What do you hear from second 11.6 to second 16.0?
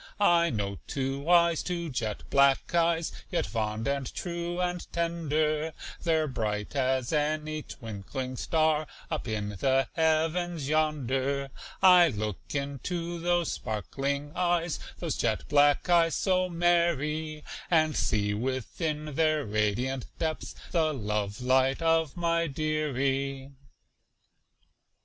I look into those sparkling eyes, Those jet black